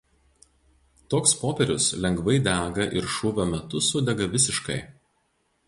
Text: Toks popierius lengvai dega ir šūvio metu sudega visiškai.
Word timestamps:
Toks 1.13 1.33
popierius 1.41 1.89
lengvai 2.05 2.37
dega 2.47 2.89
ir 3.01 3.11
šūvio 3.19 3.47
metu 3.53 3.85
sudega 3.91 4.31
visiškai. 4.35 4.83